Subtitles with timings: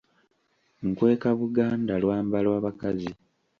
[0.87, 3.11] NkwekaBuganda lwambalwa bakazi.